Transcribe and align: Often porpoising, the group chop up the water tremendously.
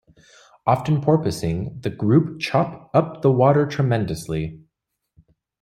Often 0.65 1.01
porpoising, 1.01 1.83
the 1.83 1.91
group 1.91 2.39
chop 2.39 2.89
up 2.91 3.21
the 3.21 3.31
water 3.31 3.67
tremendously. 3.67 4.59